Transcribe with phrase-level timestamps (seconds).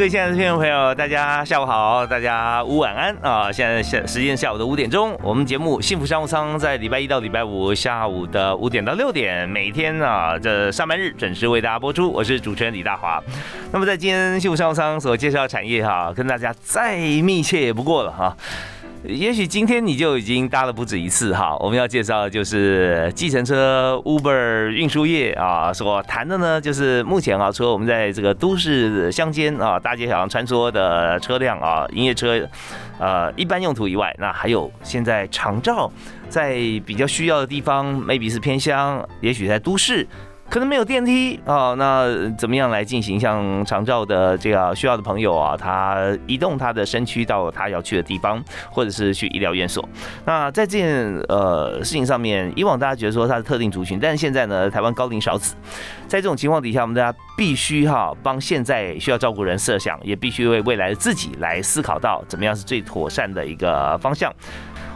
[0.00, 3.52] 各位亲爱的听众朋友，大家下午好，大家午晚安啊！
[3.52, 12.10] 现在下时间下午的五点钟，我们节目《幸福商务舱》在礼拜一到礼拜五下午的五点到六点，每天啊这上班日准时为大家播出。
[12.10, 13.22] 我是主持人李大华。
[13.70, 18.34] 那么在今天《幸福商务舱》所介绍的产业哈，跟大家再密切也不过了哈。
[19.02, 32.46] 也许今天你就已经搭了不止一次哈，我们要介绍的就是计程车 Uber 运输业啊，所谈的呢就是目前啊，除了我们在这个都市乡间啊、大街小巷穿梭的车辆啊、营业车，
[32.98, 35.90] 呃，一般用途以外，那还有现在长照
[36.28, 40.06] 在比较需要的地方，maybe 是偏乡，也许在都市。
[40.50, 49.88] 可能没有电梯啊，那怎么样来进行像长照的这个需要的朋友啊，他移动他的身躯到他要去的地方，或者是去医疗院所。
[50.24, 55.54] 那在这件呃事情上面，以往大家觉得说他是特定族群，但是现在呢，台湾高龄少子，
[56.08, 64.34] 在这种情况底下，我们大家必须哈帮现在需要照顾人设想，也必须为未来的自己来思考到怎么样是最妥善的一个方向。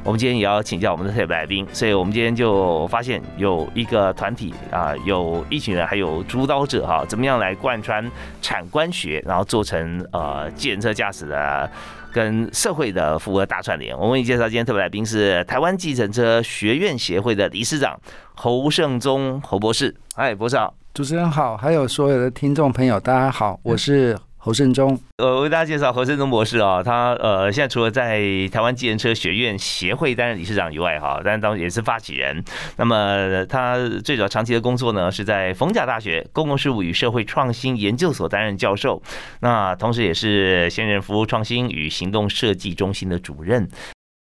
[0.05, 8.05] 我们今天也要请教我们的特别来宾，所以我们今天就发现有一个团体啊，有一群人，还有主导者哈，怎么样来贯穿
[8.43, 11.71] 产官学，然后做成呃，计程车驾驶的
[12.13, 13.99] 跟社会的符合大串联。
[13.99, 17.99] 我为你介绍今天特别来宾是台湾计程车学院协会的理事长
[18.35, 19.95] 侯胜宗侯博士。
[20.17, 24.15] 哎，博士好，主持人好，还有所有的听众朋友，大家好，我是。
[24.45, 28.21] 侯胜忠，呃，为大家介绍侯胜忠博士啊，他呃，现在除了在
[28.53, 32.45] 台湾计程车学院协会担任理事长以外，哈，当然当也是发起人。
[32.77, 39.03] 那么他最主要长期的工作呢，是在逢甲大学公共事务与社会创新研究所担任教授，
[39.41, 43.67] 那同时也是现任服务创新与行动设计中心的主任。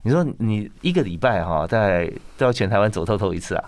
[0.05, 3.65] 你说你一个礼拜哈，在都要全台湾走透透一次啊？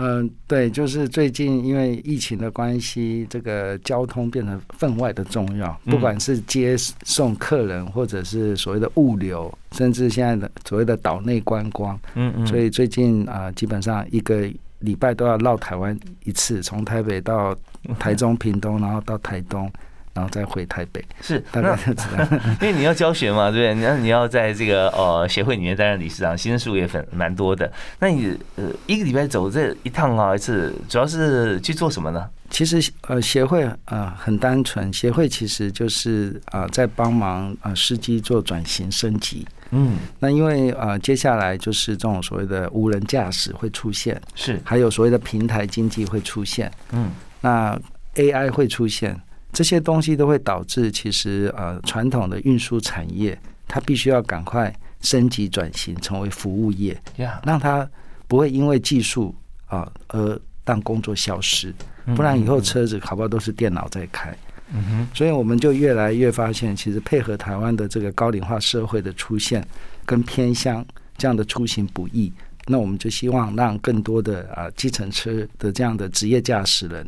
[0.00, 6.74] 嗯，对，就是最近因为疫情的关系，这个交通变得分外的重要，不管是接
[7.04, 17.54] 送客人，或者是所谓的物流，甚至现在的所谓的岛内观光，嗯嗯，所以最近啊，基本上一个礼拜都要绕台湾一次，从台北到
[17.98, 19.70] 台中、屏东，然后到台东。
[20.12, 22.28] 然后再回台北，是大概这样，
[22.60, 23.74] 因为你要教学嘛，对不对？
[23.74, 27.70] 你要你要在这个呃协会里面担任理事长，新生数也很蛮多的。
[27.98, 32.28] 那你呃一个礼拜走这一趟啊一次，主要是去做什么呢？
[32.50, 39.46] 其实呃协会啊很单纯，协会其实就是啊在帮忙啊司机做转型升级。
[39.70, 46.68] 嗯，那因为呃接下来就是这种所谓的无人驾驶会出现，是还有所谓的平台经济会出现。
[46.90, 47.80] 嗯，那
[48.16, 49.16] AI 会出现。
[49.52, 56.96] 这些东西都会导致，其实呃，传统的运输产业它必须要赶快升级转型，成为服务业，
[57.44, 57.88] 让它
[58.28, 59.34] 不会因为技术
[59.66, 61.74] 啊而让工作消失，
[62.14, 64.32] 不然以后车子好不好都是电脑在开。
[64.72, 69.66] 嗯哼，所以我们就越来越发现，其实配合台湾的这个高龄化社会的出现，
[70.06, 70.86] 跟偏乡
[71.18, 72.32] 这样的出行不易，
[72.66, 77.04] 那我们就希望让更多的啊，计程车的这样的职业驾驶人，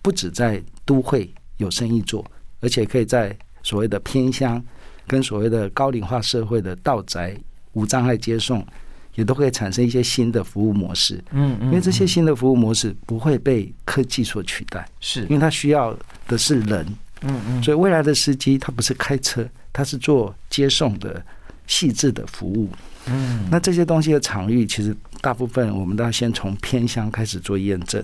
[0.00, 1.30] 不止在都会。
[1.62, 2.24] 有生意做，
[2.60, 4.62] 而且可以在所谓的偏乡
[5.06, 7.34] 跟所谓的高龄化社会的道宅
[7.72, 8.66] 无障碍接送，
[9.14, 11.22] 也都可以产生一些新的服务模式。
[11.30, 15.96] 嗯嗯，因为这些新的服务模式不会被科技所取代，是因为它需要
[16.28, 16.86] 的是人。
[17.22, 21.24] 嗯嗯，所以未来的司机他不是开车，他是做接送的
[21.68, 22.68] 细致的服务。
[23.06, 28.02] 嗯，那这些东西的场域，其实大部分我们都要先从偏乡开始做验证，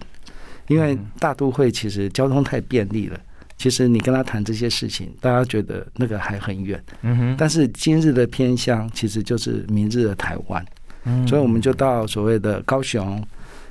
[0.69, 3.21] 因为大都会其实交通太便利了。
[3.59, 6.83] 其实你跟他谈这些事情，大家觉得那个还很远。
[7.03, 7.37] 嗯哼。
[7.37, 10.65] 但是今日的偏乡其实就是明日的台湾。
[11.05, 11.27] 嗯。
[11.27, 13.21] 所以我们就到所谓的高雄，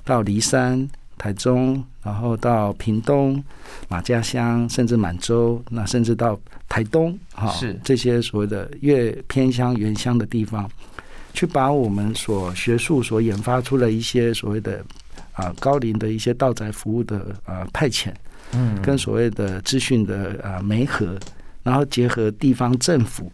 [0.04, 0.88] 到离山、
[1.18, 3.42] 台中，然后到屏东、
[3.88, 6.38] 马家乡，甚至满洲，那甚至到
[6.68, 10.70] 台东，哈，是这些所谓的越偏乡、原乡的地方，
[11.34, 14.84] 去把我们所学术所研发出的一些所谓的
[15.32, 18.12] 啊高龄的一些道宅服务的啊派遣。
[18.54, 21.18] 嗯，跟所谓的资讯的啊媒合，
[21.64, 23.32] 然后结合地方政府，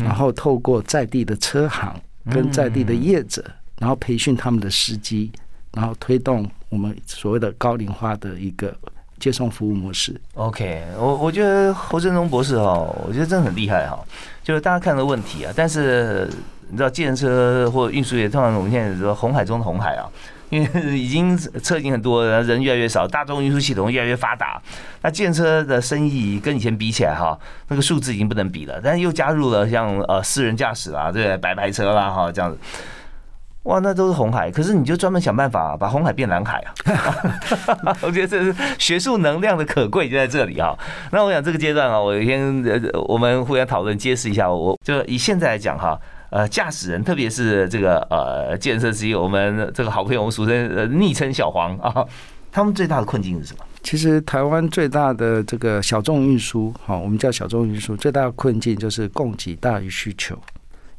[0.00, 1.94] 然后透过在地的车行
[2.30, 3.44] 跟在地的业者，
[3.78, 5.30] 然后培训他们的司机，
[5.72, 8.74] 然后推动我们所谓的高龄化的一个
[9.18, 10.20] 接送服务模式。
[10.34, 13.98] OK，我我觉得侯振中博士哦，我觉得真的很厉害哈。
[14.42, 16.28] 就是大家看的问题啊，但是
[16.68, 20.10] 你知道，计程车或运输业，通常我们现在说红海中的红海啊。
[20.50, 24.60] 因为已经车已经很多，人越来越少，大众运输系统越来越发达，
[25.00, 27.38] 那建车的生意跟以前比起来哈，
[27.68, 28.80] 那个数字已经不能比了。
[28.82, 32.58] 但是又加入了像呃私人驾驶啦，对白牌车啦哈这样子，
[33.62, 34.50] 哇，那都是红海。
[34.50, 36.64] 可是你就专门想办法把红海变蓝海
[37.84, 37.94] 啊！
[38.02, 40.76] 我觉得这是学术能量的可贵就在这里啊。
[41.12, 42.64] 那我想这个阶段啊，我先
[43.06, 45.96] 我们互相讨论揭示一下，我就以现在来讲哈。
[46.30, 52.06] 呃，驾驶人，特别是这个呃，建设机，我们这个好朋友，我们俗称呃，昵称小黄啊，
[52.52, 53.64] 他们最大的困境是什么？
[53.82, 60.38] 其实台湾最大的这个小众运输，哈，我们叫小众运输，最大的困境就是供给大于需求，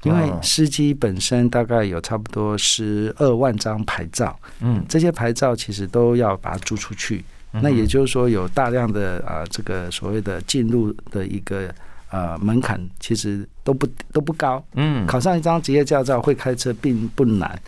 [0.03, 11.73] 因为司机本身大概有差不多十二万张牌照，嗯，这些牌照其实都要把它租出去，那也就是说有大量的啊，这个所谓的进入的一个。
[12.11, 17.59] 呃，门槛其实都不都不高，嗯，考上一张职业驾照会开车并不难，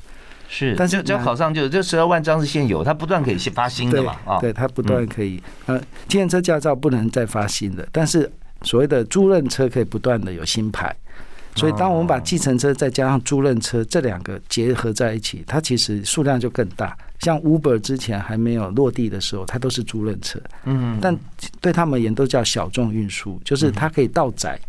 [0.47, 8.29] 是，但是只要考上就这十二万张是现有，它不断可以发新的嘛，啊，对，它不断可以，呃，机车驾照不能再发新的，但是
[8.61, 10.95] 所谓的租赁车可以不断的有新牌。
[11.55, 16.97] 所以，当我们把计程车再加上租赁车这两个结合在一起，它其实数量就更大。
[17.23, 21.17] 像 Uber 之前还没有落地的时候，它都是租赁车，嗯，但
[21.61, 24.59] 对他们而言都叫小众运输，就是它可以到载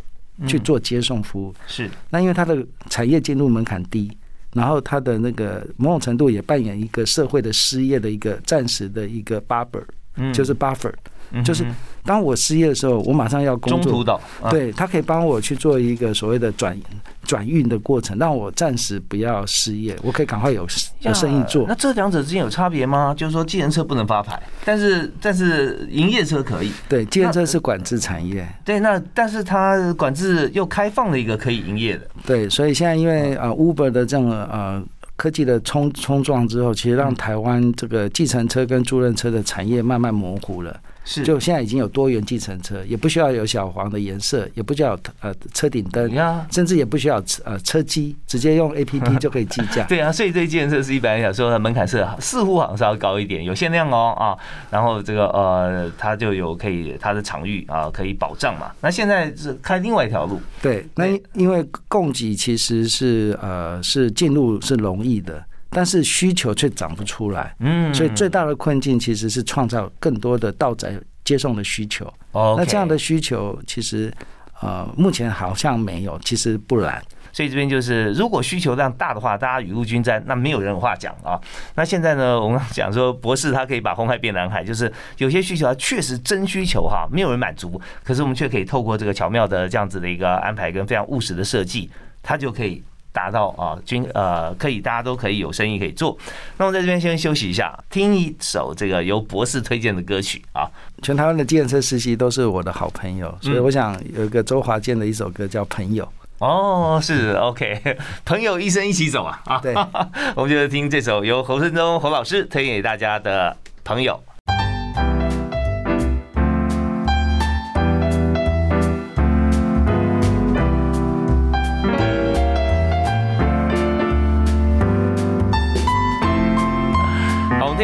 [0.46, 1.54] 去做接送服务。
[1.66, 4.10] 是，那因为它的产业进入门槛低，
[4.52, 9.84] 然后它的那个某种程度也扮演一个社会的失业的一个暂时的一个 buffer，
[10.16, 10.92] 嗯，就是 buffer。
[11.42, 11.64] 就是
[12.04, 13.82] 当我失业的时候，我马上要工作。
[13.82, 14.20] 中途岛，
[14.50, 16.78] 对他可以帮我去做一个所谓的转
[17.24, 20.66] 转运的过程，让我暂时不要失业，我可以赶快有
[21.00, 21.64] 有生意做。
[21.66, 23.14] 那这两者之间有差别吗？
[23.16, 26.70] 就是说，计程车不能发牌，但是但是营业车可以。
[26.88, 28.46] 对，计程车是管制产业。
[28.64, 32.06] 对，那但是它管制又开放了一个可以营业的。
[32.26, 34.82] 对，所以现在因为呃 Uber 的这种呃
[35.16, 40.78] 科技的冲冲撞之后，其实让台湾这个计程车跟租赁车的产业慢慢模糊了。
[41.04, 46.10] 是，就现在已经有多元计程车，也不需要有小黄的颜色，也不需要呃车顶灯，
[46.50, 49.84] 甚至也不需要呃车机，直接用 A P P 就可以计价。
[49.84, 54.36] 对啊，所以这计程车是一般来讲说它门槛是似乎好像是要高一点，有限量哦啊，
[54.70, 58.72] 然后这个呃它就有可以它的场域啊可以保障嘛。
[58.80, 65.44] 那现在是开另外一条路，对，那因为供给其实是呃是进入是容易的。
[65.74, 70.94] 但是需求却长不出来，嗯，所以最大的困境其实是创造更多的到宅
[71.24, 72.06] 接送的需求。
[72.30, 74.12] 哦，那这样的需求其实
[74.60, 77.02] 呃目前好像没有，其实不然。
[77.32, 81.34] 所以这边就是，如果需求量大的话，大家雨露均沾，那没有人有话讲啊。
[81.74, 91.90] 那现在呢，我们讲说博士他可以把红海变蓝海，就是有些需求它确实真需求哈，没有人满足，可是我们却可以透过这个巧妙的这样子的一个安排跟非常务实的设计，
[92.22, 92.80] 它就可以。
[93.14, 96.18] 达到啊，均呃可以，大家都可以有生意可以做。
[96.58, 100.68] 那我在这边先休息一下，听一首这个由博士推荐的歌曲啊。
[101.00, 106.04] 全台湾的建车实习都是我的好朋友，所以我想有一个周华健的一首歌叫《朋友》。
[106.38, 107.80] 哦，是 OK，
[108.26, 109.60] 朋友一生一起走啊啊！
[109.62, 109.72] 对，
[110.34, 114.20] 我们就听这首由侯振中侯老师推荐给大家的朋友。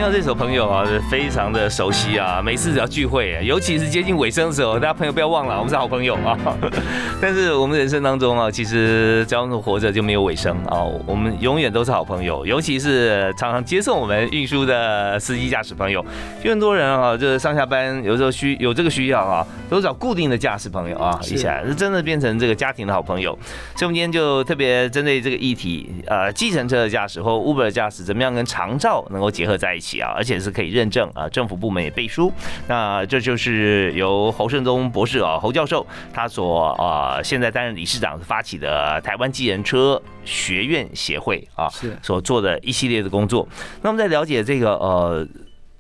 [0.01, 2.41] 听到这首朋友啊，非常的熟悉啊。
[2.43, 6.39] 每次只要聚会，尤其是接近尾声的时候，大家朋友不要忘了，我们是好朋友啊。
[7.21, 10.81] 但是我们人生当中啊，其实只要活着就没有尾声啊。
[11.05, 16.03] 我们永远都是好朋友，尤其是常常接送我们运输的司机驾驶朋友。
[16.43, 23.39] 就很多人啊，就是上下班有时候需有这个需要啊，都找固定的驾驶朋友啊，一起来是真的变成这个家庭的好朋友。
[23.77, 29.90] 所以我们今天就特别针对这个议题，呃，计程车的驾驶或 Uber 的驾驶，怎么样跟长照能够结合在一起？
[29.99, 32.31] 啊，而且是可以认证啊，政府部门也背书。
[32.69, 43.49] 那这就是由侯胜宗博士啊，侯教授他所啊，现在担任理事长发起的台湾机人车学院协会啊，是所做的一系列的工作。
[43.81, 45.27] 那我们在了解这个呃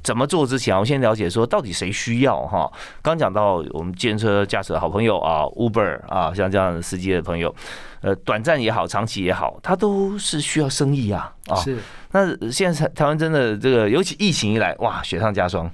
[0.02, 2.70] 怎么做之前，我先了解说到底谁需要哈？
[3.02, 7.54] 刚讲到我们机车驾驶的好朋友啊，Uber 啊，像这样的司机的朋友。
[8.00, 11.57] 呃，短暂也好，长期也好，它都是需要生意啊啊！
[11.57, 11.78] 是。
[12.12, 15.71] 那现在台台湾真的这个，尤其疫情一来，哇，雪上加霜。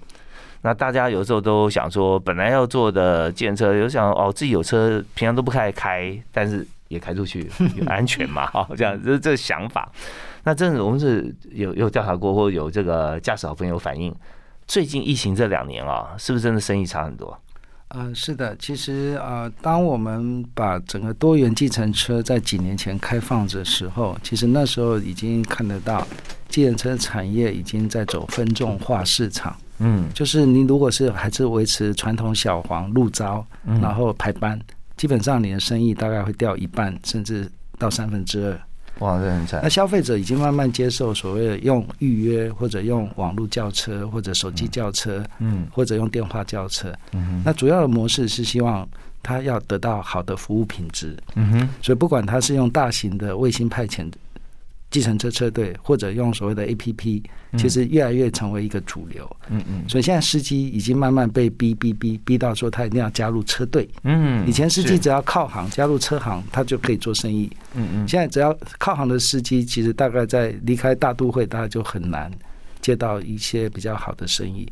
[0.63, 7.49] 那大家有时候都想说，本来要做的建车，有想哦，自己有车，平常都不开开，但是也开出去，
[7.87, 9.89] 安全嘛， 哈，这样这这个想法。
[10.43, 14.13] 那真的，我们是有有调查过，或有这个驾驶好朋友反映，
[14.67, 17.39] 最近疫情这两年啊，是不是真的生意差很多？
[17.91, 26.07] 嗯，是的，其实啊，当我们把整个多元计程车在几年前开放的时候，其实那时候已经看得到，
[26.49, 29.57] 计程车产业已经在走分众化市场。
[29.79, 33.47] 嗯，就是你如果是还是维持传统小黄路招，
[33.81, 34.61] 然后排班，
[34.97, 38.61] 基本上你的生意大概会掉一半，甚至到三分之二。
[39.01, 39.61] 哇，这很惨。
[39.63, 48.89] 那消费者已经慢慢接受所谓的用预约或者用网络叫车或者手机叫车，嗯，或者用电话叫车，嗯那主要的模式是希望
[49.23, 51.69] 他要得到好的服务品质，嗯哼。
[51.83, 54.11] 所以不管他是用大型的卫星派遣。
[54.91, 57.23] 计程车车队或者用所谓的 A P P，
[57.59, 59.29] 其实越来越成为一个主流。
[59.51, 63.89] 嗯嗯，所以现在司机已经慢慢被逼逼逼逼到说他一定要加入车队。
[64.05, 67.51] 嗯，以前司机只要靠行加入车行，他就可以做生意。
[67.75, 72.31] 嗯嗯，现在只要靠行的司机，其实大概在离开大都会，大概就很难
[72.81, 74.67] 接到一些比较好的生意。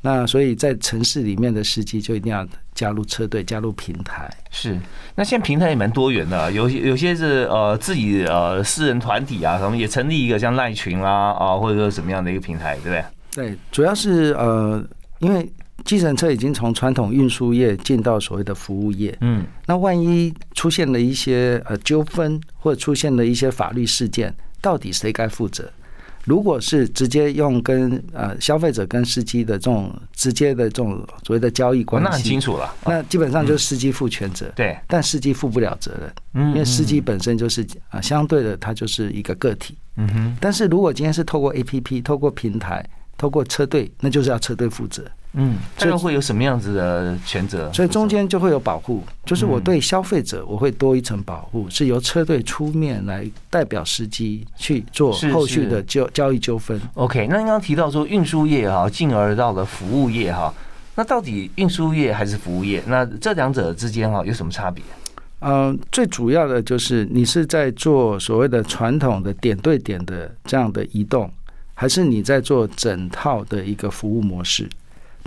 [0.00, 2.46] 那所以在城市里面的司机就一定要
[2.78, 4.30] 加入车队，加入平台。
[4.52, 4.78] 是，
[5.16, 13.04] 那现在平台也蛮多元的，有有些是呃自己呃私人团体啊，什么也成立一个像赖群啦啊，或者说什么样的一个平台，对不对？
[13.34, 14.80] 对，主要是呃，
[15.18, 15.50] 因为
[15.84, 25.68] 计程车已经从传统运输业进到所谓的服务业，嗯，那万一出现了一些呃纠纷，或者出现了一些法律事件，到底谁该负责？
[26.28, 32.74] 如果是直接用跟呃消费者跟司机的这种直接的这种所谓的交易关系，那很清楚了。
[32.84, 34.78] 那基本上就是司机负全责，对。
[34.86, 39.76] 但司机负不了责任，因为司机本身就是啊相对的，他就是一个个体。
[39.96, 40.36] 嗯哼。
[40.38, 42.84] 但是如果今天是透过 A P P、透过平台、
[43.16, 45.04] 透过车队，那就是要车队负责。
[45.34, 47.70] 嗯，这个会有什么样子的权责？
[47.72, 56.80] 所以中间就会有保护，就是我对消费者我会多一层保护，是由车队出面来代表司机去做后续的交交易纠纷。
[56.94, 60.52] OK，那刚刚提到说运输业哈，进而到了服务业哈，
[60.94, 62.82] 那到底运输业还是服务业？
[62.86, 64.82] 那这两者之间哈有什么差别？
[65.40, 71.30] 嗯，最主要的就是你是在做所谓的传统的点对点的这样的移动，
[71.74, 74.68] 还是你在做整套的一个服务模式？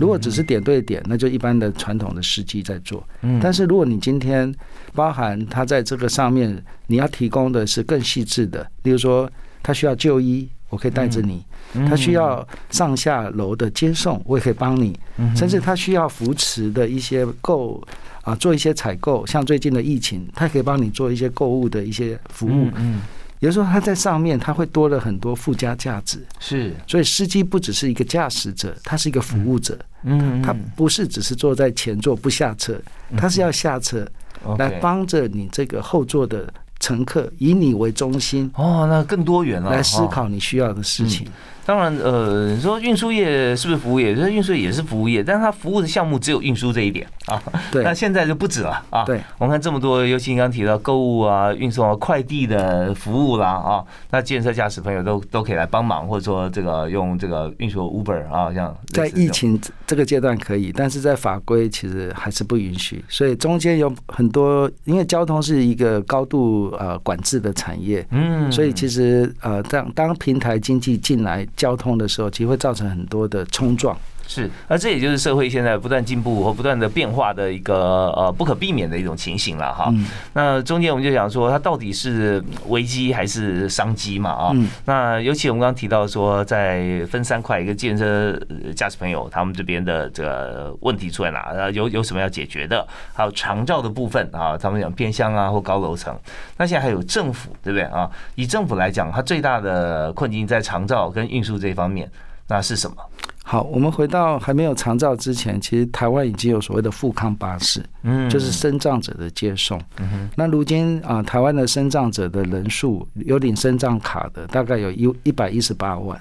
[0.02, 3.06] 如果只是点对点，那就一般的传统的司机在做。
[3.20, 4.52] 嗯，但是如果你今天
[4.96, 9.30] 包含他在这个上面，你要提供的是更细致的，例如说
[9.62, 11.38] 他需要就医，我可以带着你；
[11.88, 14.92] 他需要上下楼的接送，我也可以帮你；
[15.36, 17.80] 甚至他需要扶持的一些购
[18.22, 22.68] 啊，做一些采购，像最近的疫情，他可以帮你做一些购物的一些服务。
[22.74, 23.02] 嗯。
[23.42, 26.24] 有时候他在上面，他会多了很多附加价值。
[26.38, 29.76] 是，所以司机不只是一个驾驶者，他是一个服务者。
[30.04, 32.80] 嗯，他不是只是坐在前座不下车，
[33.16, 34.06] 他是要下车
[34.58, 38.48] 来帮着你这个后座的乘客，以你为中心。
[38.54, 41.26] 哦，那更多元了，来思考你需要的事情。
[41.64, 44.14] 当然，呃，你说运输业是不是服务业？
[44.14, 47.40] 就是运输也是服务业，但是它服务的项目只有运输这一点啊。
[47.70, 49.04] 对，那现在就不止了啊。
[49.04, 71.46] 对，我们看这么多，尤其你刚提到购物啊、运送啊、快递的服务啦啊，那建设驾驶朋友都都可以来帮忙，或者说这个用这个运输 Uber 啊，像在疫情这个阶段可以，但是在法规其实还是不允许，所以中间有很多，因为交通是一个高度呃管制的产业，嗯，所以其实呃当当平台经济进来。
[71.62, 73.96] 交通的时候，其实会造成很多的冲撞。
[74.32, 79.92] 是，那这也就是社会现在不断进步和不断的变化的一个呃不可避免的一种情形了哈。
[80.32, 84.52] 那中间我们就想说，它到底是危机还是商机嘛啊？
[84.86, 88.32] 那尤其我们刚刚提到说，在分三块，一个建设
[88.74, 91.70] 驾驶朋友他们这边的这个问题出在哪？
[91.72, 92.86] 有有什么要解决的？
[93.12, 96.18] 还有长照的部分啊，他们讲偏乡啊或高楼层。
[96.56, 98.10] 那现在还有政府，对不对啊？
[98.36, 102.10] 以政府来讲，它最大的困境在长照跟运输这一方面，
[102.48, 102.96] 那是什么？
[103.52, 109.78] 好，我们回到还没有长照之前，其实台湾已经有所谓的富康巴士，嗯，就是生障者的接送。
[110.00, 116.18] 嗯，那如今啊，台湾的生障者的人数有领生障卡的，大概有一一百一十八万，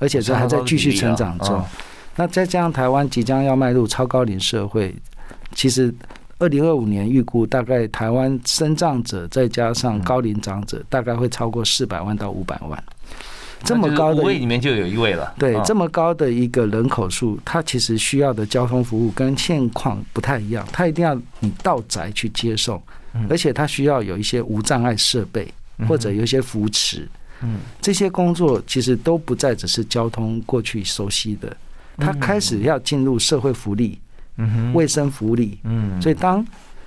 [0.00, 1.64] 而且这还在继续成长中。
[2.16, 4.92] 那再加上台湾即将要迈入超高龄社会，
[5.54, 5.94] 其实
[6.40, 12.84] 二零二五年预估，大概台湾生障者再加上高龄长者，大概会超过四百万到五百万。
[13.64, 15.32] 这么高的位里面就有一位了。
[15.38, 20.66] 对，这么高的一个人口数，它其实需要的交通服务跟现况不太一样。
[20.72, 22.82] 它一定要你到宅去接送，
[23.28, 25.46] 而且它需要有一些无障碍设备
[25.88, 27.08] 或者有一些扶持。
[27.42, 31.56] 嗯，这些工作其实都不再只是交通过去熟悉的，
[31.96, 33.98] 它开始要进入社会福利、
[34.72, 35.58] 卫生福利。
[35.64, 36.44] 嗯，所以当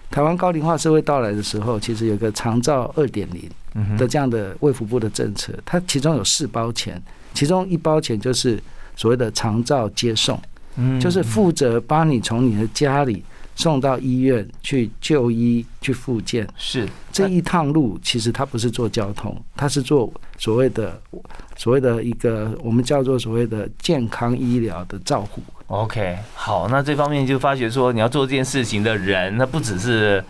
[0.09, 3.49] 台湾高龄化社会到来的时候，其实有个长照二点零。
[3.97, 7.01] 的这样的卫福部的政策，它其中有四包钱，
[7.33, 8.57] 其中一包钱就是
[8.95, 10.39] 所谓的长照接送，
[10.77, 13.21] 嗯，就是负责帮你从你的家里
[13.55, 16.47] 送到医院去就医去复健。
[16.57, 21.01] 是这一趟路，其实他不是做交通，他是做所谓的
[21.55, 25.41] 所谓的一个我们叫做所谓的健康医疗的照护。
[25.67, 30.23] OK，好，那这方面就发觉说，你要做这件事情的人，那不只是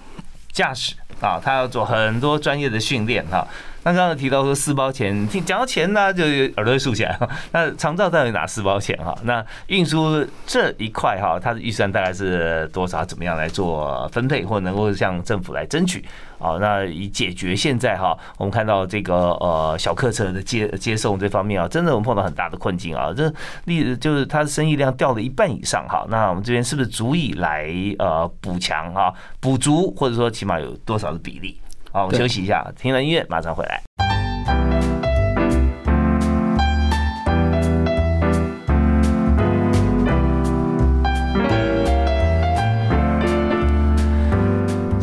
[0.54, 3.46] 驾驶啊，他要做很多专业的训练哈。
[3.86, 7.16] 那刚刚提到说四包钱，听讲到钱呢，就耳朵会竖起来。
[7.54, 9.16] 那长照到底哪四包钱哈？
[9.24, 13.06] 那运输这一块哈，它的预算大概是多少？
[13.06, 16.04] 怎么样来做分配，或能够向政府来争取？
[16.40, 23.14] 好，那以解决现在哈，我们看到这个呃小客车的接接送这方面啊，真的我们碰到很大的困境啊。
[23.16, 23.32] 这
[23.66, 31.62] 例就是它的生意量掉了一半以上哈，那我们这边是不是足以来呃补强啊，补足或者说起码有多少的比例？
[31.96, 33.82] 好，我们休息一下，听了音乐马上回来。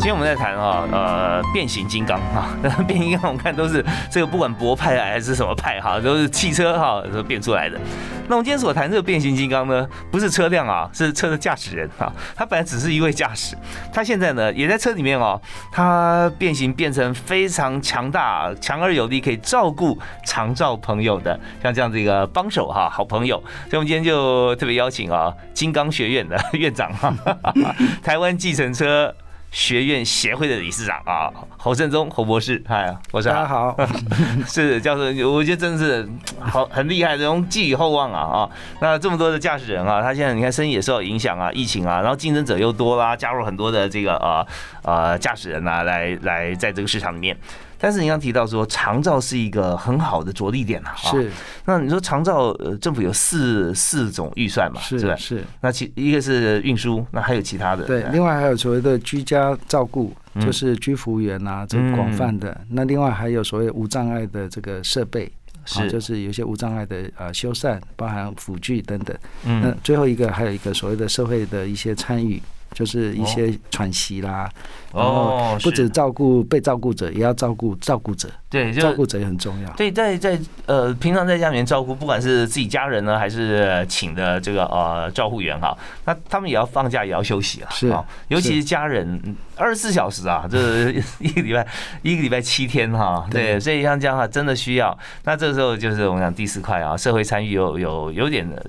[0.03, 2.51] 今天我们在谈啊，呃，变形金刚啊，
[2.85, 3.81] 变形金刚我们看都是
[4.11, 7.79] 这个不管博派还是什么派哈，都是汽车哈都变出来的。
[8.27, 12.11] 那我们今天所谈这个变形金刚呢，不是车辆啊，是车的驾驶人啊。
[12.35, 13.55] 他本来只是一位驾驶，
[13.93, 15.41] 他现在呢也在车里面哦，
[15.71, 23.37] 他变形变成非常强大、强而有力，可以照顾长照朋友的，像这样子一个帮手哈，好朋友。
[23.69, 27.13] 所以我们今天就特别邀请啊，金刚学院的 院长哈，
[28.03, 29.15] 台湾计程车。
[29.53, 33.77] 学院协会的理事长啊，侯振中侯博士，嗨，博士大家好，
[34.47, 38.49] 是教授，我觉得真的是好很厉害，这种寄予厚望啊啊！
[38.81, 44.43] 那这么多的驾驶人啊，他现在你看生意也受到影响啊，疫情啊，然后竞争者又多啦，加入很多的这个啊
[44.81, 47.37] 啊驾驶人啊，来来在这个市场里面。
[47.83, 51.29] 但是你刚提到说长照是一个很好的着力点啊，是。
[51.65, 55.13] 那你说长照呃政府有四四种预算嘛，是吧？
[55.17, 55.43] 是。
[55.59, 57.83] 那其一个是运输，那还有其他的。
[57.83, 62.57] 对，另外还有所谓的居家照顾，就是居服务员啊，这个广泛的。
[62.69, 65.29] 那另外还有所谓无障碍的这个设备，
[65.65, 69.13] 是，就是有些无障碍的呃修缮，包含辅具等等。
[69.43, 69.59] 嗯。
[69.61, 72.41] 那最后一个还有一个所谓的社会的一些参与。
[72.73, 74.49] 就是一些喘息啦，
[74.91, 78.27] 哦，不止照顾被照顾者，也要照顾照顾者。
[78.49, 79.69] 对，照顾者也很重要。
[79.71, 87.69] 对，在在呃，平常在家里面照顾，不管是自己家人呢，还是请的这个呃照护员哈，那他们也要放假，也要休息啊。
[87.71, 87.95] 是，
[88.27, 91.67] 尤其是家人，二十四小时啊，这一个礼拜
[92.01, 93.27] 一个礼拜七天哈。
[93.29, 94.97] 对，所以像这样哈，真的需要。
[95.23, 98.63] 那这个时候就是我们讲第四块啊，社会参与有有有点的。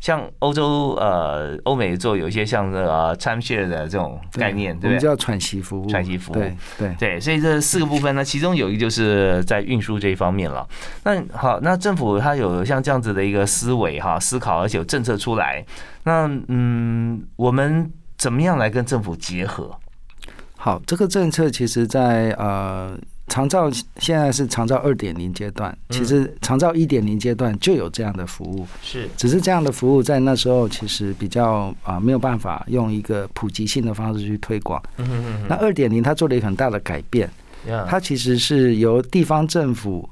[0.00, 4.88] 像欧洲呃欧美做有一些像这个 time share 的这种概念，对不对？
[4.88, 7.20] 我们叫喘息服务，喘息服务，对对对。
[7.20, 10.66] 所以这四个部分呢，其中有一个就是在运输这一方面了。
[11.04, 15.64] 那好，那政府它有像这样子的一个思维哈，思考，而且有政策出来。
[16.04, 19.78] 那嗯，我们怎么样来跟政府结合？
[20.56, 22.96] 好，这个政策其实，在呃。
[23.28, 34.80] 长照现在是长照二点零阶段，其实长照一点零阶段就有这样的服务，是，只是这样的服务在那时候其实比较啊没有办法用一个普及性的方式去推广。
[35.48, 37.28] 那二点零它做了一个很大的改变，
[37.88, 40.08] 它其实是由地方政府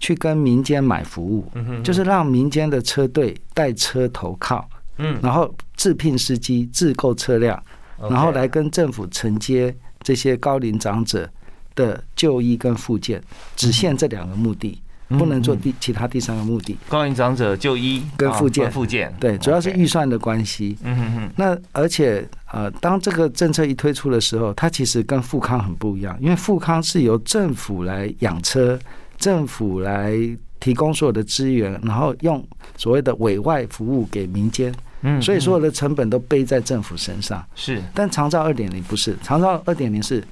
[0.00, 1.48] 去跟民间买服务，
[1.84, 7.62] 就是让民间的车队带车投靠，嗯，然后自聘司机、自购车辆，
[8.10, 11.30] 然后来跟政府承接这些高龄长者。
[11.76, 13.22] 的就医跟复健，
[13.54, 16.76] 只限这两个目的，不能做第其他第三个目的。
[16.88, 20.76] 高龄长者就医跟复健，复健对，主要是预算的关系。
[20.82, 21.30] 嗯哼哼。
[21.36, 28.76] 那而且呃，当这个政策一推出的时候，它其实跟富康很不一样，因为富康是由政府来养车，
[29.18, 30.16] 政府来
[30.58, 32.44] 提供所有的资源，然后用
[32.76, 34.74] 所谓的委外服务给民间。
[35.02, 35.20] 嗯。
[35.22, 37.44] 所以所有的成本都背在政府身上。
[37.54, 37.80] 是。
[37.94, 40.24] 但长照二点零不是，长照二点零是。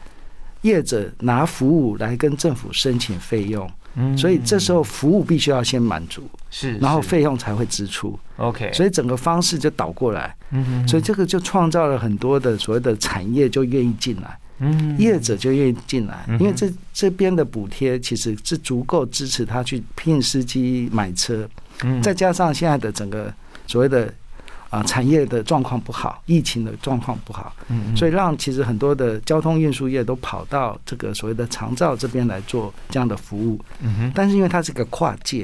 [0.65, 3.71] 业者拿服务来跟政府申请费用，
[4.17, 8.19] 所以这时候服务必须要先满足，是，然后费用才会支出。
[8.37, 10.35] OK，所以整个方式就倒过来，
[10.89, 21.47] 所以这个就创造了很多的所谓的产业就愿意进来，嗯，业者就愿意进来，因为这这边的补贴其实是足够支持他去聘司机买车，
[22.03, 23.33] 再加上现在的整个
[23.67, 24.13] 所谓的。
[24.75, 34.13] 啊，产业的状况不好，疫情的状况不好，嗯，所以让其实很多的交通运输业都跑到这个所谓的长照这边来做这样的服务，嗯哼。
[34.13, 35.43] 但是因为它是个跨界，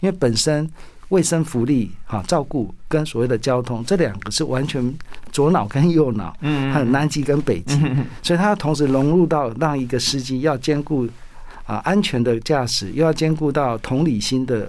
[0.00, 0.68] 因为本身
[1.10, 4.92] 卫生福利哈照顾跟所谓的交通这两个是完全
[5.30, 7.78] 左脑跟右脑，嗯，还有南极跟北极，
[8.20, 11.06] 所以它要同时融入到让一个司机要兼顾
[11.66, 14.68] 啊安全的驾驶，又要兼顾到同理心的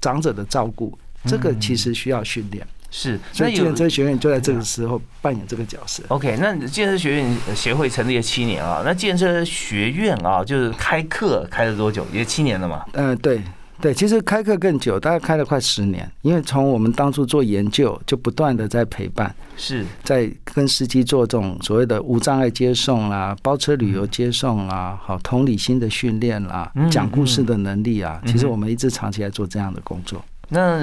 [0.00, 0.96] 长者的照顾。
[1.26, 2.66] 这个其实需要训练。
[2.90, 6.02] 是，所以建车学院就在这个时候扮演这个角色。
[6.08, 12.04] OK，那建车学院协会成立了七年啊，那建车学院啊，就是开课开了多久？
[12.12, 12.84] 也七年了嘛？
[12.94, 13.40] 嗯，对
[13.80, 16.10] 对，其实开课更久，大概开了快十年。
[16.20, 30.22] 因为从我们当初做研究，就不断的在陪伴，是在跟司机做这种所谓的无障碍接送啦、包车旅游接送啦、好同理心的训练啦、讲故事的能力啊，其实我们一直长期在做这样的工作。
[30.52, 30.78] 那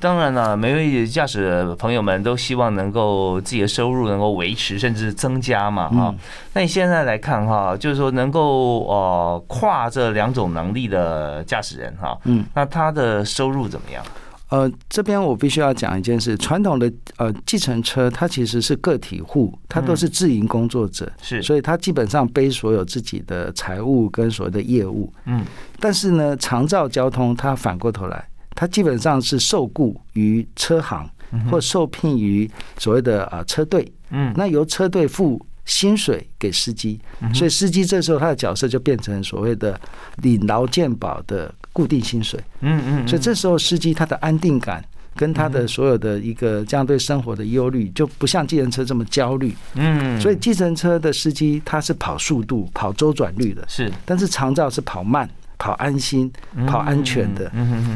[0.00, 6.14] 当然了，每位驾驶朋友们都希望能够自己的收入能够维持甚至增加嘛，哈。
[6.54, 14.04] 那你现在来看哈，就是说能够呃跨这两种能力的驾驶人哈，嗯，那他的收入怎么样？
[14.48, 25.42] 呃，这边我必须要讲一件事，传统的呃计程车它其实是个体户，它都是自营工作者，是，所以他基本上背所有自己的财务跟所谓的业务，嗯，
[25.80, 28.22] 但是呢，长照交通它反过头来。
[28.54, 31.08] 他基本上是受雇于车行，
[31.50, 37.00] 或受聘于所谓的啊车队，嗯，那由车队付薪水给司机，
[37.32, 39.80] 所以司机这时候他的角色就变成所谓的
[40.16, 44.84] 领劳健保的固定薪水，嗯嗯，所以这时候司机他的安定感
[45.14, 55.28] 跟他的所有的一个这样对生活的忧虑就不像计程车这么焦虑，嗯，所以计程车的司机他是跑速度、跑周转率的，是，但是长照是跑慢。
[55.62, 56.28] 跑安心、
[56.66, 57.48] 跑安全的，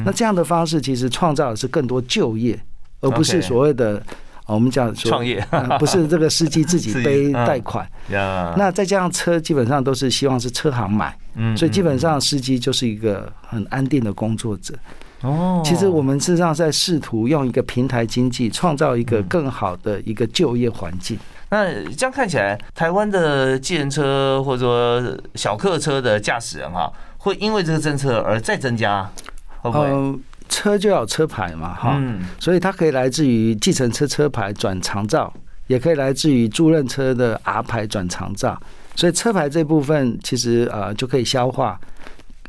[0.05, 2.57] 那这样的方式其实创造的是更多就业，
[3.00, 4.00] 而不是所谓的
[4.46, 5.44] 我们讲创业，
[5.76, 7.85] 不是这个司机自己 背贷款。
[8.09, 11.18] 那再加上车基本上都是希望是车行买，
[11.57, 14.72] 所以基本上司机就是一个很安定的工作者。
[15.22, 21.18] 哦，其实我们事实上在试图用一个平台经济创造一个更好的一个就业环境。
[21.50, 26.92] 那这样看起来，台湾的计程车或者说小客车的驾驶人哈。
[27.27, 29.11] 会因为这个政策而再增加，
[29.61, 30.19] 会不会？
[30.49, 32.01] 车就要车牌嘛，哈，
[32.39, 35.33] 所以它可以来自于计程车车牌转长照，
[35.67, 38.57] 也可以来自于租赁车的 R 牌转长照，
[38.95, 41.81] 所以车牌这部分其实呃就可以消化。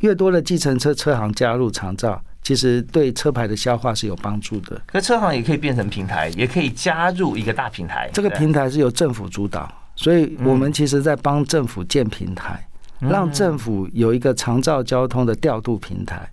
[0.01, 4.79] 越多的计程车车行加入长照，其实对车牌的消化是有帮助的。
[4.85, 8.07] 可车行也可以变成平台，也可以加入一个大平台。
[8.13, 12.63] 这个平台是由政府主导，所以我们其实在帮政府建平台。
[12.99, 16.29] 让政府有一个长照交通的调度平台，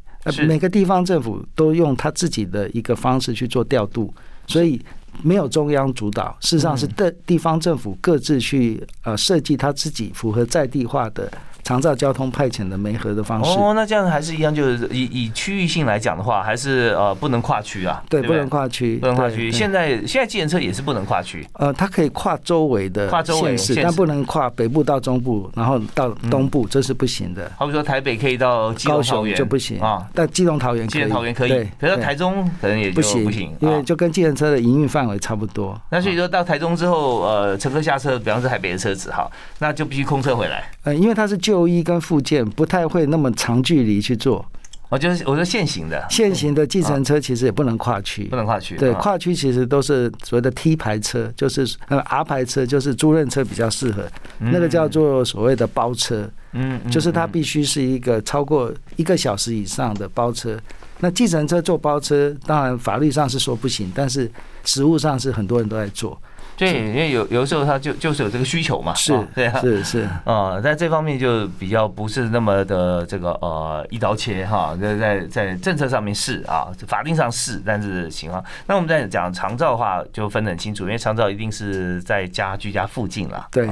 [0.47, 4.13] 每个地方政府都用他自己的一个方式去做调度，
[4.47, 4.81] 所以
[5.23, 11.31] 没有中央主导，事实上是地地方政府各自去呃设计他自己符合在地化的。
[11.65, 13.59] 长照交通派遣的媒合的方式。
[13.59, 19.51] 哦，那这样还是一样，就是以以区域性来讲的话，还是呃不能跨区啊，对，不能跨区，不能跨区。
[19.51, 27.51] 现在现在计程车也是不能跨区，呃，它可以跨周围的跨周围但不能跨北部到中部，然后到东部，这是不行的。
[27.57, 35.81] 好比说台北可以到高雄就不行啊，但基隆桃园基隆桃园可以，可是台中可能也就不行，不行，因为就跟计程车的营运范围差不多。
[35.91, 39.27] 那所以说到台中之后，呃，乘客下车，比方说台北的车子哈，
[39.61, 40.65] 那就必须空车回来。
[40.83, 44.45] 呃，因为它是就医跟附件，不太会那么长距离去做。
[44.89, 48.77] 我就是我说现行的，现行的计程车其实也不能跨区，不能跨区。
[48.77, 54.05] 对，跨区其实都是所谓的 T 牌车，就是呃 R 牌车，就是租赁车比较适合。
[54.39, 60.59] 那个叫做所谓的包车，嗯，就是它必须是一个超过一个小时以上的包车。
[60.99, 64.31] 那计程车做包车，当然法律上是说不行，但是
[64.65, 66.21] 实物上是很多人都在做。
[66.57, 83.69] 对，因为有有的时候他就就是有这个需求嘛，是，对，是是，啊，在这方面就比较不是那么的这个呃一刀切哈，在在在政策上面是啊，法定上是，但是情况，那我们在讲长照的话就分得很清楚，因为长照一定是在家居家附近了，对。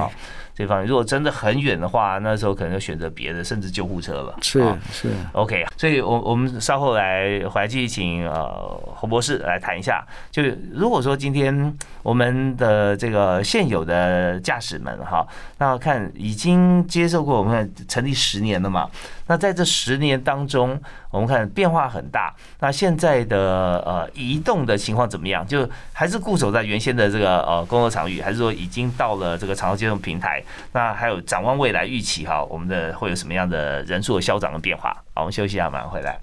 [0.55, 4.37] 这方面如果真的很远的话，那时候可能就选择别的，甚至救护车了。
[4.41, 5.65] 是是，OK。
[5.77, 8.47] 所以，我我们稍后来回来继续请呃
[8.95, 10.05] 侯博士来谈一下。
[10.31, 15.25] 就如果说今天我们的这个现有的驾驶们哈，
[15.57, 18.89] 那看已经接受过我们成立十年了嘛。
[19.27, 22.33] 那在这十年当中，我们看变化很大。
[22.59, 25.45] 那现在的呃移动的情况怎么样？
[25.45, 30.43] 就还是固守在原先的这个呃工作场域，还是说已经到了这个长途接送平台？
[30.71, 34.89] 那还有展望未来预期哈，我们的会有什么样的人数的消长的变化？
[35.13, 36.19] 好，我们休息一下，马上回来。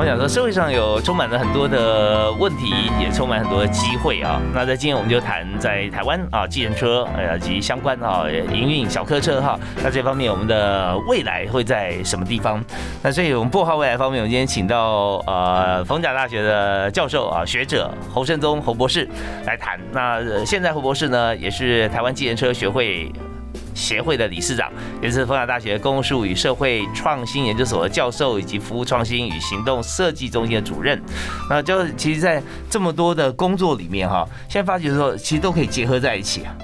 [0.00, 4.40] 我想说，社会上有充满了很多的问题，也充满很多的机会啊。
[4.54, 12.64] 那在今天我们就谈在台湾啊，计程车呃及相关啊营运小客车哈，那这方面我们的未来会在什么地方？
[13.02, 19.06] 那所以我们破号未来方面，我们今天请到呃逢甲大学的教授啊学者侯胜宗侯博士
[19.44, 19.78] 来谈。
[19.92, 23.12] 那现在侯博士呢，也是台湾计程车学会。
[23.74, 24.70] 协会的理事长，
[25.02, 31.00] 也是凤甲大学公共事务与社会创新研究所的教授，以及服务创新与行动设计中心的主任。
[31.48, 36.56] 那就其实，在这么多的工作里面哈，现在发觉说，其实都可以结合在一起啊。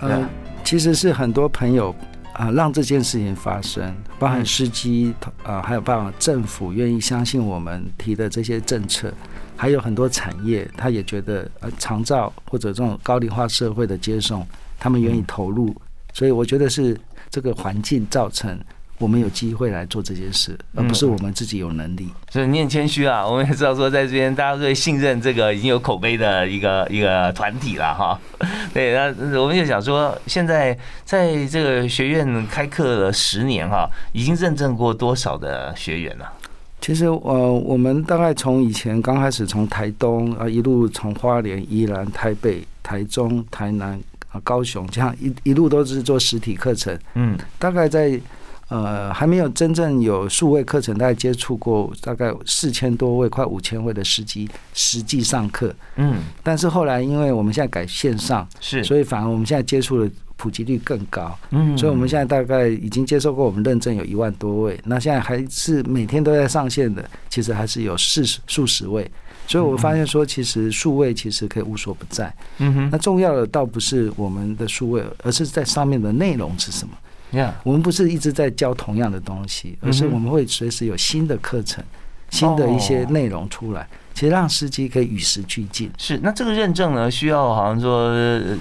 [0.00, 0.28] 嗯，
[0.64, 1.94] 其实是很多朋友
[2.32, 9.12] 啊，让这件事情发生，包含司机啊，还有包括政府愿意相信我们提的这些政策，
[9.56, 14.46] 还有很多产业，他也觉得呃，长照或者这种高龄化社会的接送，
[14.78, 15.74] 他们愿意投入。
[16.12, 16.98] 所以我觉得是
[17.30, 18.58] 这个环境造成
[18.98, 22.08] 我们有机会来做这件事，而不是我们自己有能力。
[22.30, 28.18] 所以你很谦虚啊，我们也知道说在这边大家最信任这个已经有口碑的一个一个团体了哈。
[28.74, 36.32] 对，那我们就想说，现在在这个学院开课了十年哈，已经认证过多少的学员了？
[36.80, 44.00] 其实呃，我们大概从以前刚开始从台东啊一路从花莲、宜兰、台北、台中、台南。
[44.30, 48.20] 啊，高雄这样一一路都是做实体课程，嗯，大概在
[48.68, 69.10] 呃还没有真正有数位课程，大概接触过大概四千多位，快五千位的司机实际上课，嗯，但是后来因为我们现在改线上，是，所以反而我们现在接触的普及率更高，嗯，所以我们现在大概已经接受过我们认证有一万多位，那现在还是每天都在上线的，其实还是有四十数十位。
[69.48, 72.32] 所以我发现说，其实数位其实可以无所不在。
[72.58, 72.88] 嗯哼。
[72.92, 76.94] 那重要的倒不是我们的数位，而是在上面的内容是什么。
[77.30, 77.54] 呀。
[77.64, 81.82] 我们不是一直在教同样的东西，而是我们会随时有新的课程、
[82.28, 85.90] 新的一些内容出来，其实让司机可以与时俱进。
[85.96, 86.18] 是。
[86.22, 88.10] 那这个认证呢，需要好像说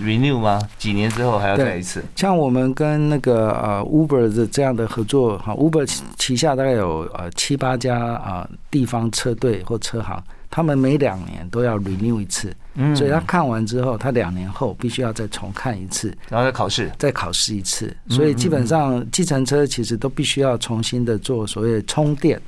[0.02, 0.58] renew 吗？
[0.78, 2.02] 几年之后还要再一次？
[2.16, 5.86] 像我们跟那个呃 Uber 的这样的合作，哈，Uber
[6.18, 10.24] 旗下大概有呃七八家啊地方车队或车行。
[10.50, 12.56] 他们每两年都要 renew 一次，
[12.96, 17.96] 所以他看完之后，他两年后必须要再重看一次，然后再考试，再考试一次。
[18.10, 22.42] 所以基本上，计程车其实都必须要重新的做所谓的充电。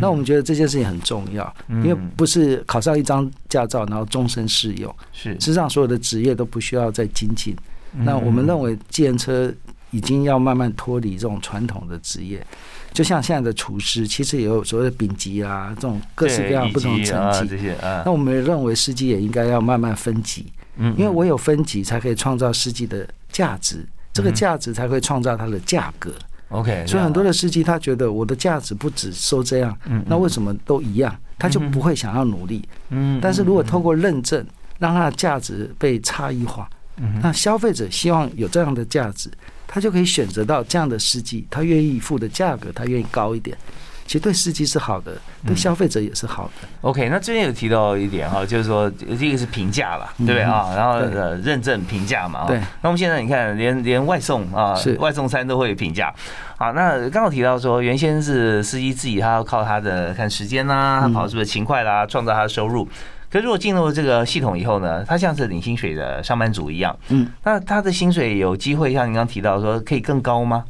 [0.00, 7.56] 那我们觉得这件事情很重要，因为不是考上一张驾照然后终身适用，是实际上所有的职业都不需要再精进。
[7.92, 9.52] 那我们认为，计程车
[9.90, 12.46] 已经要慢慢脱离这种传统的职业。
[12.92, 17.48] 就像现在的厨师，其实也有所谓的丙级啊，这种各式各样不同的层级。
[17.48, 26.12] 这些啊，那我们认为司机也应该要慢慢分级，嗯，因为我有分级，才可以创造司机的价值，这个价值才会创造它的价格。
[26.48, 31.16] OK，所以很多的司机他觉得我的价值不止收这样，嗯，那为什么都一样？
[31.38, 32.68] 他就不会想要努力。
[32.88, 34.44] 嗯，但是如果透过认证，
[34.78, 39.30] 让他的价值被差异化，嗯，那消费者希望有这样的价值。
[39.72, 43.56] 他就可以选择到这样的司机，他愿意付的价格，他愿意高一点。
[44.04, 46.68] 其实对司机是好的，对消费者也是好的。
[46.80, 50.74] OK，那这边有提到一点哈，就是说这个是评价了，对不对啊？
[50.74, 52.44] 然后呃，认证评价嘛。
[52.48, 52.58] 对。
[52.82, 56.12] 那我们现在你看，连连外送啊，外送餐都会评价。
[56.58, 62.88] 好，那刚刚提到说，原先是司机自己他要靠他的看时间啦，他跑是不是勤快啦，创造他的收入。
[63.30, 70.64] 可如果进入这个系统以后呢，他像是领薪水的上班族一样，嗯，那他的薪水有机会像您刚刚提到说可以更高吗？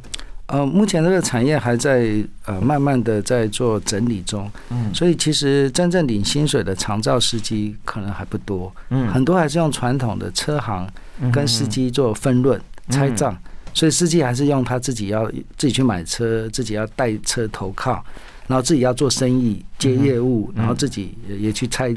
[0.45, 2.13] 呃，目前这个产业还在
[2.45, 10.87] 呃慢慢的在做整理中，嗯，所以其实真正领薪水的长照司机可能还不多，嗯，很多还是用传统的车行
[11.31, 13.35] 跟司机做分论拆账，
[13.73, 15.25] 所以司机还是用他自己要
[15.57, 18.03] 自己去买车，自己要带车投靠，
[18.45, 21.95] 然后自己要做生意接业务，然后自己也去拆。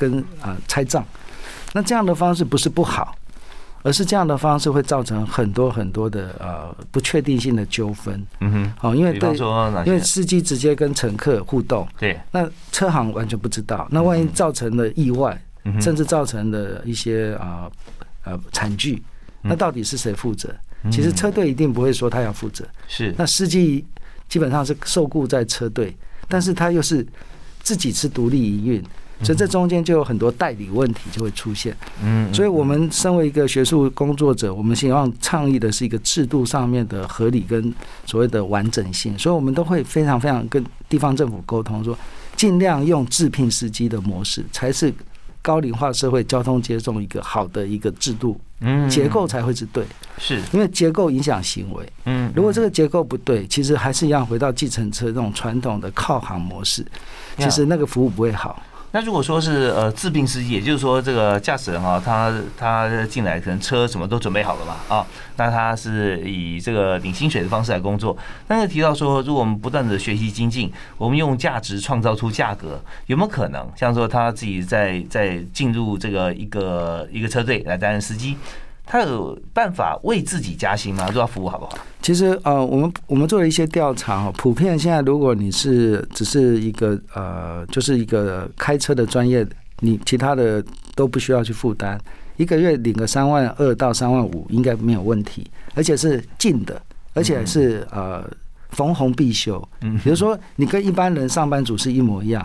[0.00, 1.04] 跟啊拆账，
[1.74, 3.14] 那这样的方式不是不好，
[3.82, 8.26] 而是这样的方式会造成很多很多的呃不确定性的纠纷。
[8.40, 9.36] 嗯哼，好，因为对，
[9.84, 15.38] 因为司机直接跟乘客互动，对，那车行完全不知道，那万一造成了意外，
[15.78, 17.70] 甚至造成了一些啊
[18.24, 19.02] 呃惨剧，
[19.42, 20.48] 那到底是谁负责？
[20.90, 23.84] 其实车队一定不会说他要负责，是，那司机
[24.30, 25.94] 基本上是受雇在车队，
[26.26, 27.06] 但是他又是
[27.62, 28.82] 自己是独立营运。
[29.22, 37.72] 所以这中间就有很多代理问题就会出现，嗯，所以我们身为一个学术工作者，我们希望倡议的是一个制度上面的合理跟
[38.06, 41.96] 所谓的完整性，所以我们都会非常非常跟地方政府沟通，说
[42.34, 44.92] 尽量用自聘司机的模式才是
[45.42, 49.84] 高龄化社会交通接送一个好的一个制度，嗯结构才会是对，
[50.18, 51.86] 是，因为结构影响行为。
[52.06, 56.84] 嗯，如果这个结构不对，其实还是一样回到计程车这种传统的靠行模式，
[57.36, 58.62] 其实那个服务不会好。
[58.92, 68.16] 那如果说是呃自病司机，也就是说这个驾驶人哈，他他进来可能车什么都准备好了嘛啊，那他是以这个领薪水的方式来工作。
[68.48, 78.36] 但是提到说，如果我们不断的学习精进，我们用价值创造出价格，有没有可能像说他自己在在进入这个一个一个车队来担任司机？
[78.90, 81.08] 他有办法为自己加薪吗？
[81.12, 81.78] 做他服务好不好？
[82.02, 89.46] 其实呃，我们我们做了一些调查哈，普遍现在如果你是只是一个呃，就是一个开车的专业，
[89.78, 90.60] 你其他的
[90.96, 91.96] 都不需要去负担，
[92.36, 96.82] 一个月领个三万二到三万五应该没有问题，而且是近的，
[97.14, 98.28] 而且是呃
[98.70, 99.62] 逢红必修。
[99.82, 102.44] 嗯比如说你跟一般人上班族是一模一样，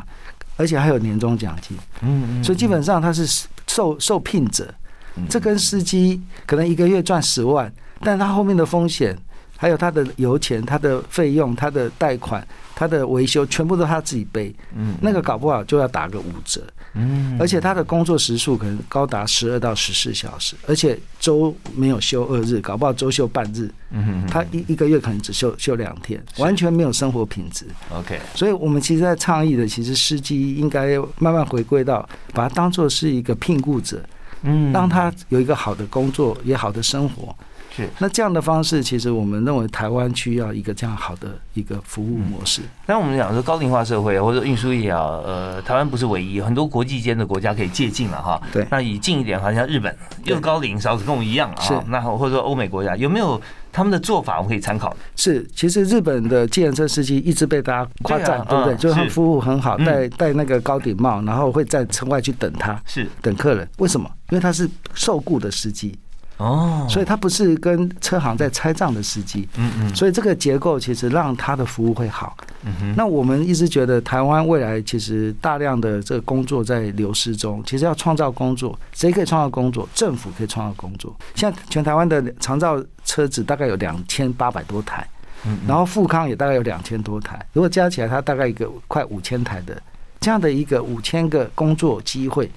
[0.58, 4.72] 而且还有年终奖金，嗯所以基本上他是受受聘者。
[5.18, 9.18] 嗯这跟司机可能一个月赚十万，但他后面的风险，
[9.58, 14.54] 还有他的油钱、他的费用、他的贷款、他的维修，全部都他自己背。
[14.76, 16.62] 嗯那个搞不好就要打个五折，
[16.94, 27.66] 嗯而且他的工作时数可能高达十二到十四小时，而且周没有休二日，搞不好周休半日，嗯他一一个月可能只休休两天，完全没有生活品质。
[27.90, 34.04] OK 所以我们其实，在倡议的，其实司机应该慢慢回归到，把它当做是一个聘雇者，
[34.44, 37.36] 嗯让他有一个好的工作，也好的生活。
[37.76, 37.90] 是。
[38.00, 42.62] 那这样的方式，其实我们认为台湾需要一个这样好的一个服务模式。
[42.86, 48.42] 但我们讲说高龄化社会或者运输业啊，呃，台湾不是唯一，很多国际间的国家可以借鉴了哈。
[48.54, 49.94] 对那以近一点，好像日本
[50.24, 51.84] 又高龄，少子跟我们一样是啊。
[51.88, 53.42] 那或者说欧美国家有没有
[53.76, 54.98] 他们的做法我们可以参考的？
[55.18, 58.74] 是，其实日本的计程车司机一直被大家夸赞，对不对？
[58.74, 63.68] 嗯就是他们服务很好，嗯戴戴那个高顶帽，然后会在城外去等他，是等客人。
[63.80, 64.10] 为什么？
[64.30, 65.94] 因为他是受雇的司机，
[66.38, 69.48] 哦，所以他不是跟车行在拆账的司机。
[69.58, 72.36] 嗯嗯所以这个结构其实让他的服务会好。
[72.64, 79.88] 嗯哼，那我们一直觉得台湾未来其实大量的这个工作在流失中，其实要创造工作，谁可以创造工作？
[79.94, 81.16] 政府可以创造工作。
[81.36, 85.08] 现在全台湾的长造车子大概有两千八百多台，
[85.46, 89.82] 嗯然后富康也大概有两千多台，如果加起来，它大概一个快五千台的
[90.20, 92.50] 这样的一个五千个工作机会，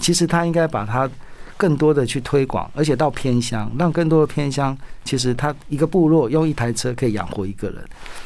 [0.00, 1.08] 其实它应该把它
[1.56, 7.82] 更多的去推广，而且到偏乡，让更多的偏乡，其实他一个部落用一台车可以养活一个人。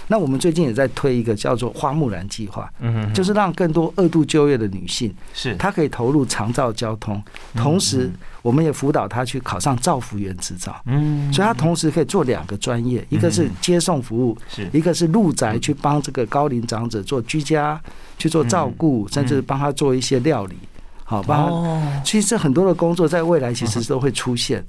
[0.07, 7.23] 那我们最近也在推一个叫做“花木兰计划”，嗯哼，就是让更多二度就业的女性，是她可以投入长照交通，
[7.55, 8.11] 同时
[8.41, 10.75] 我们也辅导她去考上照服员执照。
[10.87, 17.79] 嗯，所以她同时可以做两个专业，一个是接送服务，是一个是入宅去帮这个高龄长者做居家，
[18.17, 20.57] 去做照顾，甚至帮他做一些料理，
[21.09, 21.51] 好帮他。
[21.51, 24.63] 哦，其实很多的工作在未来其实都会出现。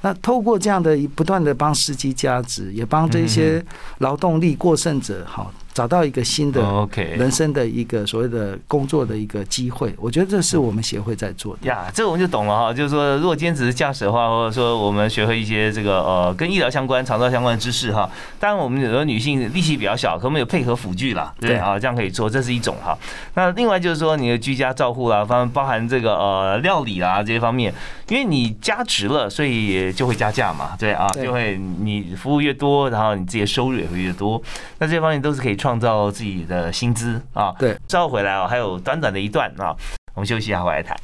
[0.00, 3.64] 那透过这样的一不断的帮司机加值，也帮这些
[3.98, 9.92] 劳动力过剩者，好找到一个新的 OK 人生的一个所谓的工作的一个机会。
[9.98, 11.66] 我觉得这是我们协会在做的。
[11.66, 18.08] 呀，这个我们就懂了哈，就是说，如果兼职驾驶的话，或者说我们学会一些这个呃跟医疗相关、肠道相关的知识哈。
[18.38, 22.96] 当然，我们有的女性力气比较小，可我们有配合辅具啦，对啊，这样可以做，这是一种哈。
[23.34, 27.74] 那另外就是说，你的居家照护啦，包包含这个呃料理啦这些方面，
[28.08, 34.40] 因为你加值了，所以就会加价嘛，对啊，就会你服务越多，然后你自己的收入也会越多。
[34.78, 37.54] 那这些方面都是可以创造自己的薪资啊。
[37.58, 39.74] 对，稍后回来哦，还有短短的一段啊，
[40.14, 40.96] 我们休息一下，回来谈。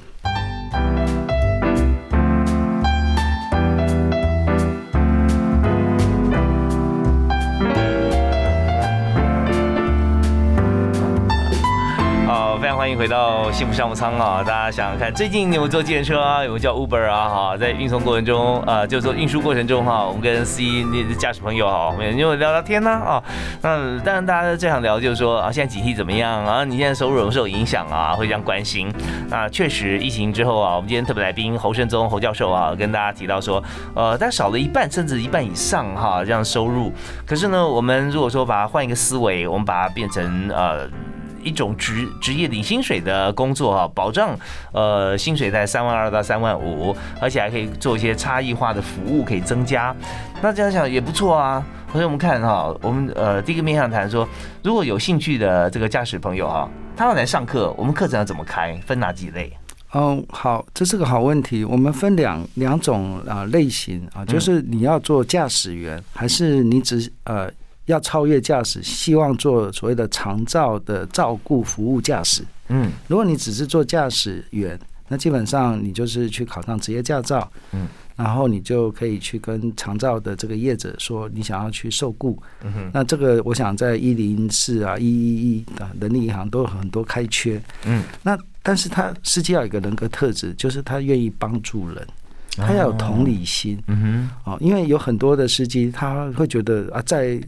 [12.81, 14.43] 欢迎回到幸福商务舱啊！
[14.43, 16.43] 大家想想看，最近你有没有坐计程车啊？
[16.43, 17.29] 有没有叫 Uber 啊？
[17.29, 23.23] 哈，在运送过程中，呃，就是说运输过程中哈，我们跟司机、那驾驶朋友哈，我们就聊聊天呢啊。
[23.61, 26.65] 那当然，大家最想聊就是说啊，现在景气怎么样啊？
[26.65, 28.15] 你现在收入有没有受影响啊？
[28.15, 28.91] 会这样关心。
[29.29, 33.63] 那确实，疫情之后啊，我们今天特别来宾侯胜宗侯教授啊，跟大家提到说，
[33.95, 36.91] 呃，但少了一半甚至一半以上哈，这样收入。
[37.27, 40.89] 可是呢，我们如果说把它换一个思维，我们把它变成呃。
[41.43, 44.39] 一种职职业领薪水的工作哈，保障
[44.73, 49.95] 呃薪水在三万二到三万五，而且还可以做一些差异化的服务，可以增加。
[50.43, 51.65] 那这样想也不错啊。
[51.93, 54.29] 所以我们看哈，我们呃第一个面向谈说，
[54.63, 59.53] 如果有兴趣的这个驾驶朋友哈，他要来上课，我们课程要怎么开，分哪几类？
[59.91, 61.65] 哦，好，这是个好问题。
[61.65, 67.51] 我们分两两种啊类型啊，就是你要做驾驶员，还是你只呃
[67.91, 72.43] 要超越驾驶，希望做所谓的长照的照顾服务驾驶。
[72.69, 72.91] 嗯。
[73.09, 74.79] 如果你只是做驾驶员，
[75.09, 92.07] 那基本上你就是去考上职业驾照，嗯，然后你就可以去跟长照的这个业者说你想要去受雇，嗯哼，那这个我想在一零四啊、一一一啊人力银行都有很多开缺，嗯，那但是他司机要有一个人格特质，就是他愿意帮助人。
[92.57, 97.41] 他要有同理心，嗯哼，哦，因为有很多的司机他会觉得啊，载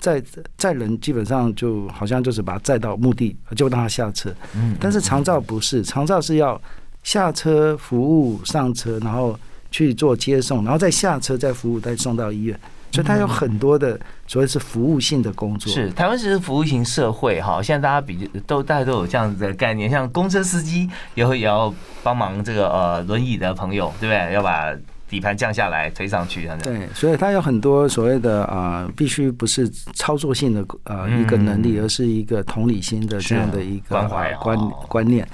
[0.00, 0.22] 载
[0.56, 6.60] 载人基本上就好像就是把他载到目的就让他下车，嗯，但是长照不是，长照是要
[7.02, 9.38] 下车服务上车，然后
[9.70, 12.58] 去做接送，然后再下车再服务再送到医院。
[12.92, 15.72] 所以它有很多的所谓是服务性的工作。
[15.72, 21.72] 是台湾是服务型社会哈，现在大家比都大家都有这样子的概念，像公车司机也会也要
[22.02, 24.34] 帮忙这个呃轮椅的朋友，对不对？
[24.34, 24.74] 要把。
[25.10, 34.00] 底盘降下来，推上去，对，所以它有很多所谓的啊，必须不是操作性的呃一个能力，而是一个同理心的这样的一个
[34.40, 34.56] 观
[34.88, 35.26] 观念。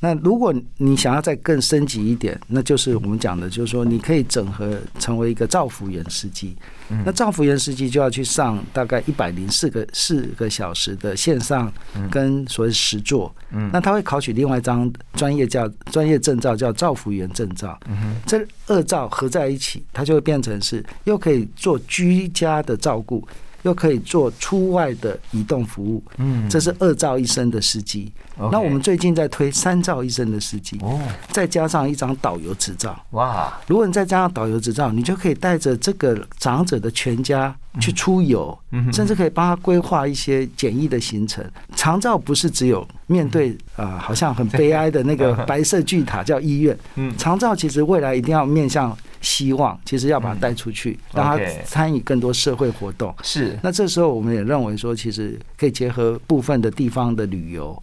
[0.00, 6.56] 那如果你想要再更升级一点，那就是我们讲的，就是说你可以整合成为一个造福人司机。
[7.04, 11.72] 那造福员司机就要去上大概一百零四个四个小时的线上
[12.10, 13.34] 跟所谓实作。
[13.72, 17.78] 那他会考取另外一张专业叫专业证照，叫造福员证照。
[18.26, 23.26] 这二照合在一起，它就会变成是又可以做居家的照顾。
[23.62, 28.12] 又可以做出外的移动服务，嗯，这是二照一生的司机。
[28.52, 31.00] 那我们最近在推三照一生的司机，哦，
[31.32, 33.52] 再加上一张导游执照，哇！
[33.66, 38.56] 如果你再加上导游执照，你就可以带着这个长者的全家去出游，
[38.92, 41.44] 甚至可以帮他规划一些简易的行程。
[41.74, 48.96] 长照不是只有面对啊，好像很悲哀的那个 白色巨塔叫医院，嗯，长照其实未来一定要面向。
[49.20, 53.14] 希望其实要把他带出去，让他参与更多社会活动。
[53.22, 57.82] 是，那这时候我们也认为说，其实可以结合部分的地方的旅游，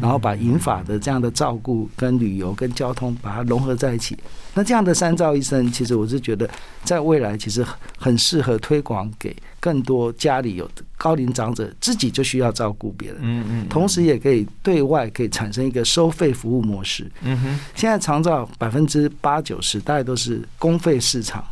[0.00, 4.16] 然后把银法的这样的照顾跟旅游跟交通把它融合在一起。
[4.54, 6.48] 那这样的三照医生，其实我是觉得
[6.84, 7.64] 在未来其实
[7.98, 13.18] 很适合推广给更多家里有高龄长者自己就需要照顾别人。
[13.22, 17.10] 嗯嗯，同时也可以对外可以产生一个收费服务模式。
[17.22, 21.44] 嗯哼，现在长照百分之八九十大概都是公公费市场，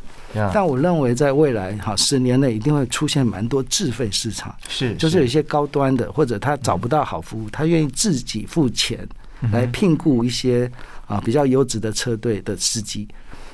[0.53, 9.07] 但我认为在未来哈十年内一定会出现蛮多自费市场，是就是有一些高端的或者他找不到好服务，他愿意自己付钱
[9.53, 10.70] 来聘雇一些
[11.12, 13.06] 啊比较优质的车队的司机。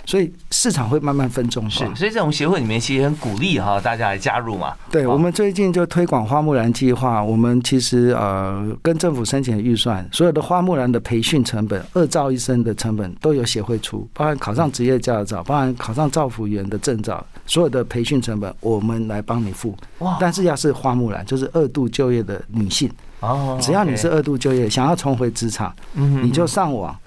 [0.06, 4.74] 所以市场会慢慢分众化，是，所以在我们协会里面其实很鼓励哈大家来加入嘛。
[4.90, 19.76] 对，我们最近就推广花木兰计划，我们其实呃跟政府申请预算，所有的花木兰的培训成本、二照一生的成本都由协会出，包含考上职业驾照，包含考上造福员的证照，所有的培训成本我们来帮你付。
[19.98, 20.16] 哇！
[20.18, 22.90] 但是要是花木兰，就是二度就业的女性
[23.20, 26.98] 哦，只要你是二度就业，想要重回职场，嗯，你就上网。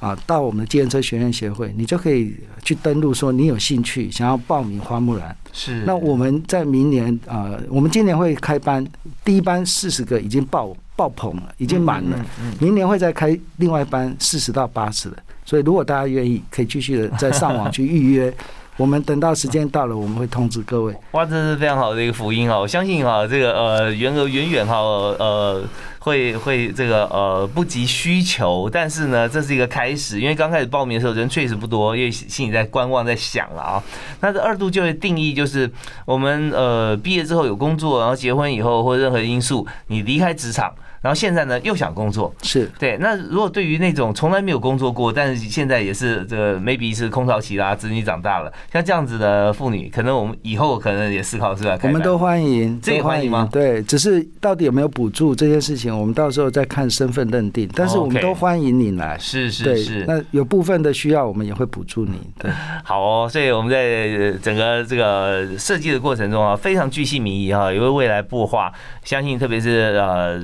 [0.00, 5.36] 啊，到我们的自行车学院协会，你就可以去登录，说你有兴趣想要报名花木兰。
[5.52, 5.82] 是。
[5.84, 8.86] 那我们在明年啊，我们今年会开班，
[9.24, 12.26] 第一班四十个已经爆爆棚了，已经满了。
[12.40, 12.54] 嗯。
[12.60, 18.32] 明年会再开另外一班四十到八十的，所以如果大家愿意，可以继续的在上网去预约。
[18.78, 20.94] 我们等到时间到了，我们会通知各位。
[21.10, 22.60] 哇，这是非常好的一个福音哦！
[22.60, 25.62] 我相信啊，这个呃，缘额远远哈呃。
[26.00, 33.82] 会会这个呃不及需求，但是呢，这是一个开始，因为刚开始报名的时候人确实不多，因为心里在观望，在想了啊。
[34.20, 35.70] 那这二度就业定义就是
[36.06, 40.72] 我们呃毕业之后有工作，然后结婚以后或任何因素你离开职场。
[41.00, 42.96] 然后现在呢，又想工作，是对。
[42.98, 51.78] 那如果对于那种从来没有工作过，但是现在也是这个 maybe 是空巢期啦，子女长大了，像这样子的妇女，可能我们以后可能也思考是吧？
[51.82, 53.48] 我们都欢迎，这也欢迎吗？
[53.52, 57.68] 对，只是到底有没有补助这件事情，我们到时候再看身份认定。
[57.74, 60.04] 但是我们都欢迎你来，是是是。
[60.06, 62.18] 那有部分的需要，我们也会补助你。
[62.38, 62.50] 对，
[62.82, 63.28] 好哦。
[63.30, 68.72] 所以我们在整个这个设计的过程中啊，非常具细民意哈，也为未来布画。
[69.04, 70.42] 相信特别是呃。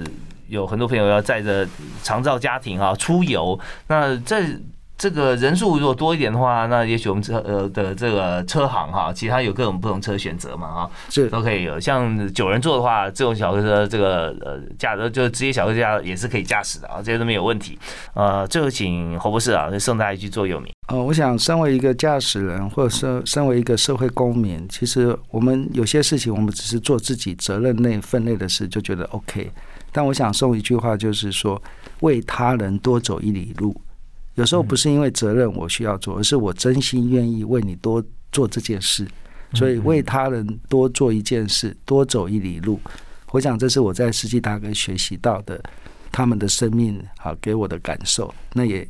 [0.49, 1.66] 有很多朋友要载着
[2.03, 4.45] 长照家庭啊出游，那这
[4.97, 11.80] 这个人数如果多一点的话，那也许我们车呃的这个车行哈，其他有各种不同车选择嘛哈，是都可以有。
[11.80, 17.76] 像九人座的话，这种小客车这个呃驾的就职业小客车也是可以驾驶的啊，这些都没有问题。
[18.14, 20.72] 呃，最后请侯博士啊，送大家一句座右铭。
[20.88, 29.51] 呃，我想身为一个驾驶人，或者是身为一个社会公民，其实我们有些事情，我们只是做自己责任内分内的事，就觉得 OK。
[29.95, 31.62] 但我想送一句话，就是说，
[32.01, 33.80] 为他人多走一里路，
[34.34, 39.07] 有时候不是因为责任我需要做，而是我真心愿意为你多做这件事。
[39.53, 42.80] 所以为他人多做一件事，多走一里路，
[43.30, 45.62] 我想这是我在世纪大哥学习到的，
[46.11, 48.34] 他们的生命啊给我的感受。
[48.53, 48.84] 那也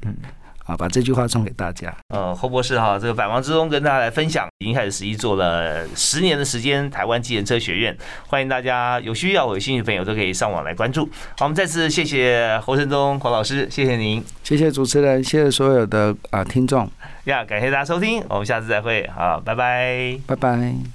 [0.65, 1.95] 啊，把这句话送给大家。
[2.09, 7.97] 呃，侯博士哈，这个百忙之中跟大家来分享，已经开始实际做了十年的时间，台湾机研车学院，
[8.27, 11.05] 欢迎大家有需要、有兴趣的朋友都可以上网来关注。
[11.39, 16.91] 好，我们再次谢谢侯振东侯老师，谢谢您，谢谢主持人，谢谢所有的啊听众，
[17.25, 20.95] 呀，感谢大家收听，我们下次再会，好，拜拜，拜拜。